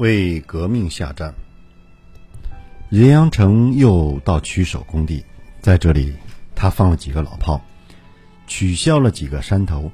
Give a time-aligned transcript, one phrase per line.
[0.00, 1.34] 为革命下战。
[2.88, 5.22] 任阳城又到曲首工地，
[5.60, 6.14] 在这里，
[6.54, 7.60] 他放了几个老炮，
[8.46, 9.92] 取消了几个山头，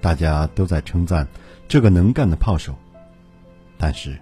[0.00, 1.26] 大家都在称赞
[1.66, 2.78] 这个能干的炮手。
[3.76, 4.16] 但是，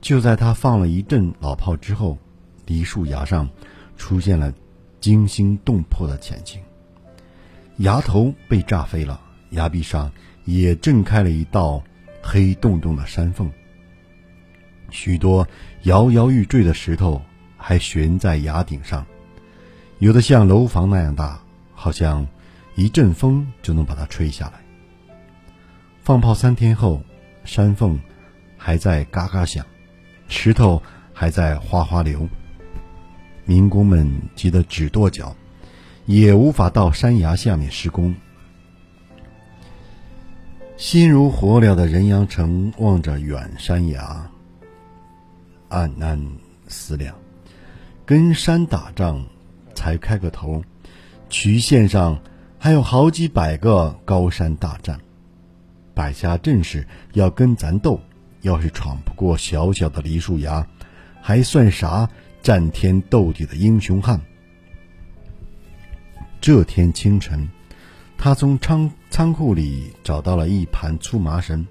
[0.00, 2.16] 就在他放了一阵老炮之后，
[2.64, 3.50] 梨树崖上
[3.96, 4.54] 出现了
[5.00, 6.60] 惊心动魄的前景：
[7.78, 10.12] 崖头被炸飞了，崖壁上
[10.44, 11.82] 也震开了一道
[12.22, 13.50] 黑洞洞的山缝。
[14.94, 15.46] 许多
[15.82, 17.20] 摇摇欲坠的石头
[17.56, 19.04] 还悬在崖顶上，
[19.98, 21.40] 有的像楼房那样大，
[21.74, 22.24] 好像
[22.76, 24.52] 一阵风就能把它吹下来。
[26.00, 27.02] 放炮三天后，
[27.44, 27.98] 山缝
[28.56, 29.66] 还在嘎嘎响，
[30.28, 30.80] 石头
[31.12, 32.28] 还在哗哗流。
[33.44, 35.34] 民工们急得直跺脚，
[36.06, 38.14] 也无法到山崖下面施工。
[40.76, 44.30] 心如火燎的任阳城望着远山崖。
[45.74, 46.24] 暗暗
[46.68, 47.16] 思量，
[48.06, 49.26] 跟山打仗
[49.74, 50.62] 才开个头，
[51.28, 52.20] 渠县上
[52.60, 55.00] 还有好几百个高山大战，
[55.92, 58.00] 摆下阵势要跟咱斗。
[58.42, 60.64] 要是闯不过小小的梨树崖，
[61.20, 62.08] 还算啥
[62.42, 64.20] 战天斗地的英雄汉？
[66.42, 67.48] 这天清晨，
[68.18, 71.66] 他从仓仓库里找到了一盘粗麻绳，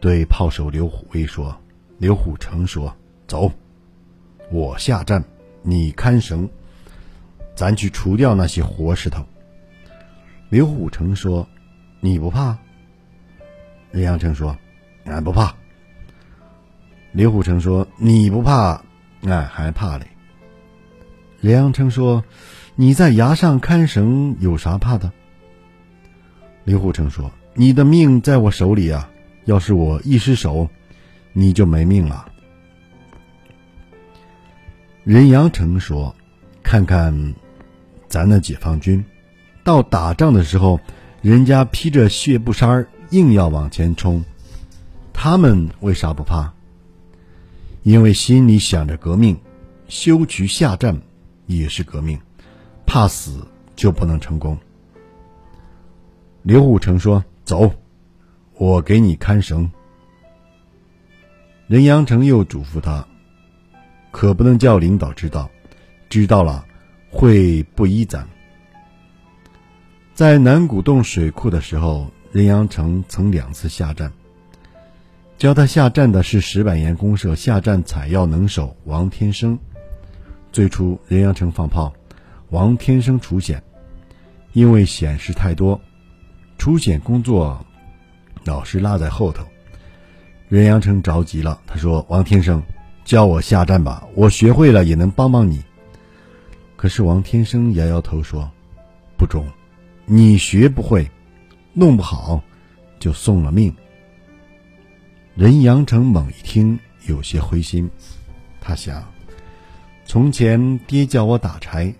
[0.00, 1.60] 对炮手刘虎威说。
[1.98, 2.94] 刘虎成说
[3.26, 3.50] ：“走，
[4.50, 5.24] 我下站，
[5.62, 6.48] 你看绳，
[7.54, 9.24] 咱去除掉那些活石头。”
[10.50, 11.48] 刘虎成说
[12.00, 12.58] ：“你不怕？”
[13.92, 14.56] 李阳成说
[15.06, 15.54] ：“俺不怕。”
[17.12, 18.84] 刘虎成说：“你不怕，
[19.22, 20.06] 俺还怕嘞。”
[21.40, 22.24] 任阳成说
[22.76, 25.10] ：“你在崖上看绳，有啥怕的？”
[26.64, 29.10] 刘虎成说：“你的命在我手里啊，
[29.46, 30.68] 要是我一失手。”
[31.38, 32.32] 你就没命了。
[35.04, 36.16] 任阳城说
[36.64, 37.34] ：“看看
[38.08, 39.04] 咱的解放军，
[39.62, 40.80] 到打仗的时候，
[41.20, 44.24] 人家披着血布衫硬要往前冲，
[45.12, 46.50] 他们为啥不怕？
[47.82, 49.36] 因为心里想着革命，
[49.88, 50.98] 修渠下战
[51.44, 52.18] 也是革命，
[52.86, 54.56] 怕死就不能成功。”
[56.42, 57.70] 刘虎成说：“走，
[58.54, 59.70] 我给你看绳。”
[61.68, 63.04] 任阳城又嘱咐他
[64.12, 65.50] ：“可不能叫领导知道，
[66.08, 66.64] 知道了
[67.10, 68.28] 会不依咱。”
[70.14, 74.12] 在南古洞水库的时候，任阳城曾两次下站。
[75.36, 79.58] 教他下站的是石板岩公社下站采药能手王天生。
[80.52, 81.92] 最初，任阳城放炮，
[82.50, 83.62] 王天生除险，
[84.52, 85.78] 因为险事太多，
[86.56, 87.66] 除险工作
[88.44, 89.44] 老是落在后头。
[90.48, 92.62] 任阳城着急了，他说：“王天生，
[93.04, 95.62] 叫我下站吧，我学会了也能帮帮你。”
[96.76, 98.48] 可是王天生摇摇头说
[99.18, 99.44] ：“不中，
[100.04, 101.10] 你学不会，
[101.72, 102.40] 弄不好
[103.00, 103.74] 就送了命。”
[105.34, 107.90] 任阳城猛一听，有些灰心。
[108.60, 109.02] 他想：
[110.04, 111.92] 从前爹叫我打柴，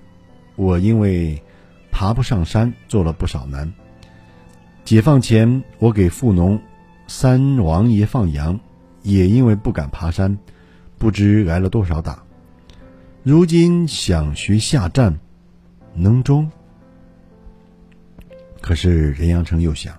[0.55, 1.43] 我因为
[1.91, 3.71] 爬不上山，做了不少难。
[4.85, 6.57] 解放前，我给富农。
[7.07, 8.59] 三王爷放羊，
[9.03, 10.39] 也因为不敢爬山，
[10.99, 12.23] 不知挨了多少打。
[13.23, 15.19] 如今想学下战，
[15.95, 16.51] 能中？
[18.61, 19.95] 可是任阳城又想，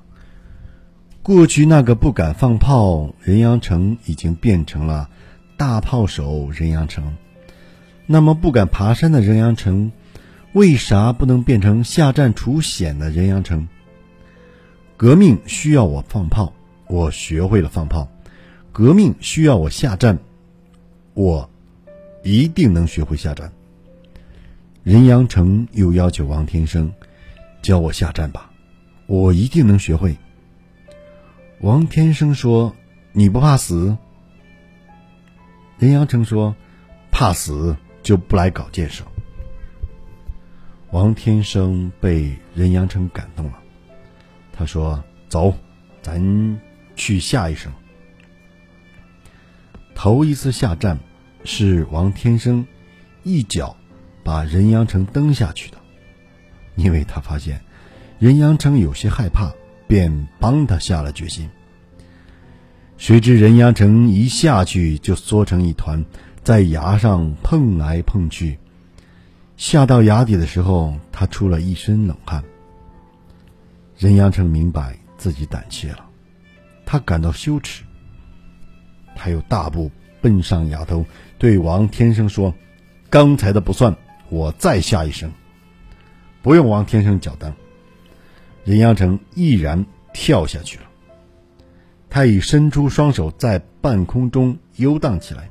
[1.24, 5.10] 过去那个不敢放炮任阳城，已经变成了
[5.56, 7.16] 大炮手任阳城。
[8.06, 9.92] 那么不敢爬山的任阳城，
[10.52, 13.68] 为啥不能变成下战除险的任阳城？
[14.98, 16.54] 革命需要我放炮。
[16.90, 18.08] 我学会了放炮，
[18.72, 20.20] 革命需要我下战，
[21.14, 21.50] 我
[22.24, 23.52] 一定能学会下战。
[24.84, 26.94] 任阳城又要求王天生
[27.62, 28.52] 教我下战吧，
[29.06, 30.16] 我一定能学会。
[31.60, 32.76] 王天生说
[33.12, 33.98] ：“你不怕死？”
[35.80, 36.56] 任阳城说
[37.12, 39.04] ：“怕死就不来搞建设。”
[40.92, 43.60] 王天生被任阳城感动了，
[44.54, 45.54] 他说：“走，
[46.02, 46.62] 咱。”
[46.98, 47.72] 去下一声。
[49.96, 51.00] 头一次下站，
[51.46, 52.66] 是王天生
[53.24, 53.78] 一脚
[54.24, 55.78] 把任阳城蹬下去的，
[56.76, 57.62] 因为他发现
[58.20, 59.52] 任阳城有些害怕，
[59.88, 61.50] 便帮他下了决心。
[62.98, 66.04] 谁知任阳城一下去就缩成一团，
[66.44, 68.60] 在崖上碰来碰去。
[69.56, 72.44] 下到崖底的时候，他出了一身冷汗。
[73.98, 76.07] 任阳城明白自己胆怯了。
[76.90, 77.84] 他感到羞耻，
[79.14, 79.92] 他又大步
[80.22, 81.06] 奔上崖头，
[81.38, 82.56] 对王天生说
[83.12, 83.94] ：“刚才的不算，
[84.30, 85.30] 我再下一声。”
[86.42, 87.54] 不用王天生缴单，
[88.64, 90.86] 任阳城毅然跳下去了。
[92.10, 95.50] 他已伸出双手，在半空中游荡起来。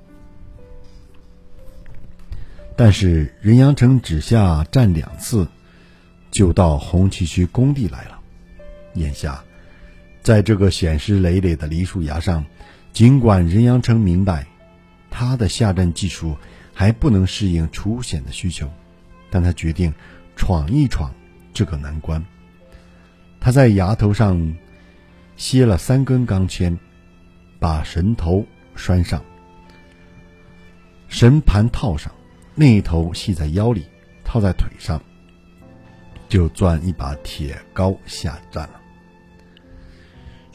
[2.77, 5.47] 但是任阳城只下站两次，
[6.31, 8.19] 就到红旗渠工地来了。
[8.95, 9.45] 眼下，
[10.27, 12.45] 在这个险势累累的梨树崖上，
[12.93, 14.45] 尽管任阳成明白
[15.09, 16.37] 他的下站技术
[16.75, 18.69] 还不能适应出险的需求，
[19.31, 19.95] 但他决定
[20.35, 21.15] 闯一闯
[21.55, 22.21] 这个难关。
[23.39, 24.57] 他在崖头上
[25.37, 26.77] 歇了三根钢钎，
[27.61, 28.45] 把绳头
[28.75, 29.25] 拴上，
[31.07, 32.13] 绳盘套上。
[32.57, 33.87] 另一头系在腰里，
[34.25, 35.01] 套在腿上，
[36.29, 38.81] 就攥一把铁镐下站了。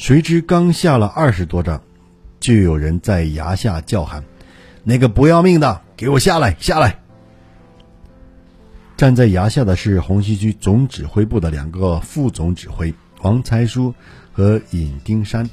[0.02, 1.80] 谁知刚下了二十多丈，
[2.40, 4.24] 就有人在崖下叫喊
[4.84, 6.56] ：“那个不要命的，给我下来！
[6.60, 7.00] 下来！”
[8.98, 13.94] 站在崖下的是红旗区总指挥部的两个副总指挥王才书
[14.34, 15.48] 和尹丁山，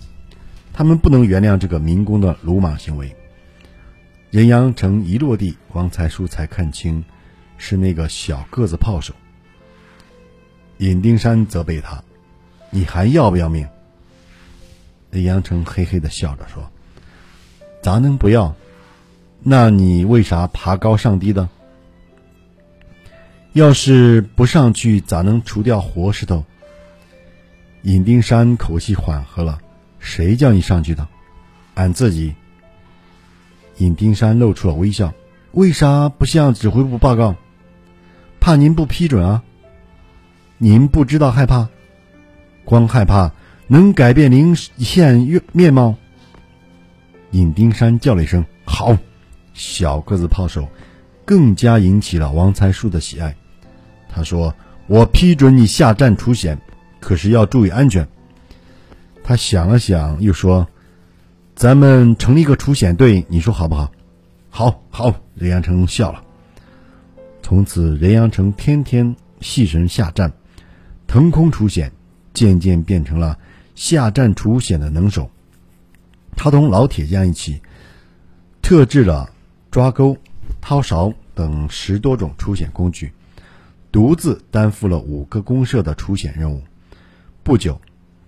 [0.72, 3.14] 他们不能原谅这个民工的鲁莽行为。
[4.30, 7.04] 任阳城一落地，王才书才看清，
[7.58, 9.12] 是那个小个子炮手。
[10.78, 12.02] 尹丁山责备他
[12.72, 13.68] ：“你还要不要命？”
[15.10, 16.70] 任阳城嘿嘿的笑着说
[17.82, 18.54] ：“咋能不要？
[19.40, 21.48] 那你为啥爬高上低的？
[23.52, 26.44] 要是不上去，咋能除掉活石头？”
[27.82, 29.60] 尹丁山口气缓和了
[29.98, 31.06] ：“谁叫你上去的？
[31.74, 32.34] 俺自己。”
[33.78, 35.14] 尹丁山露出了微笑
[35.52, 37.36] ：“为啥不向指挥部报告？
[38.40, 39.42] 怕您不批准啊？
[40.58, 41.68] 您不知道害怕？
[42.64, 43.32] 光害怕
[43.68, 45.94] 能改变临县面貌？”
[47.30, 48.96] 尹丁山叫了一声：“好！”
[49.54, 50.68] 小个子炮手
[51.24, 53.36] 更加引起了王才树的喜爱。
[54.08, 54.54] 他说
[54.88, 56.58] ：“我批准你下战除险，
[57.00, 58.08] 可是要注意安全。”
[59.22, 60.66] 他想了想，又说。
[61.54, 63.90] 咱们成立一个除险队，你说好不好？
[64.48, 65.12] 好，好。
[65.34, 66.22] 任阳城笑了。
[67.42, 70.32] 从此，任阳城天天细神下战，
[71.08, 71.90] 腾空除险，
[72.32, 73.36] 渐渐变成了
[73.78, 75.30] 下站除险的能手。
[76.36, 77.62] 他同老铁匠一起，
[78.60, 79.32] 特制了
[79.70, 80.18] 抓钩、
[80.60, 83.12] 掏勺等十多种除险工具，
[83.92, 86.60] 独自担负了五个公社的除险任务。
[87.44, 87.80] 不久，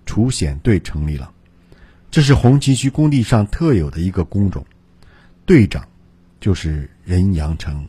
[0.07, 1.33] 除险队成立了。
[2.13, 4.65] 这是红旗区工地上特有的一个工种，
[5.45, 5.89] 队长
[6.39, 7.89] 就是任阳成。